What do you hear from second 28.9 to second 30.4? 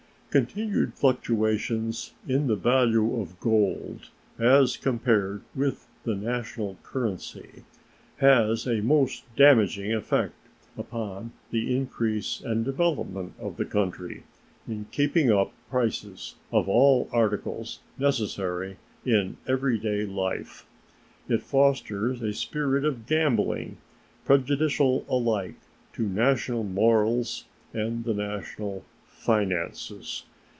finances.